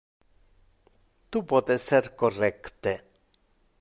Tu 1.35 1.43
pote 1.51 1.77
ser 1.83 2.01
correcte. 2.23 2.95